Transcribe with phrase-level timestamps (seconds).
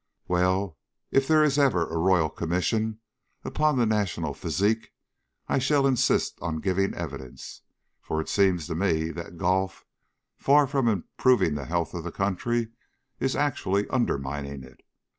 [0.27, 0.79] Well,
[1.11, 2.99] if there is ever a Royal Commission
[3.45, 4.91] upon the national physique
[5.47, 7.61] I shall insist on giving evidence.
[8.01, 9.85] For it seems to me that golf,
[10.37, 12.69] far from improving the health of the country,
[13.19, 14.81] is actually undermining it.